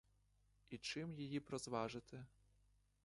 І 0.69 0.77
чим 0.77 1.13
її 1.13 1.39
б 1.39 1.49
розважити? 1.49 2.25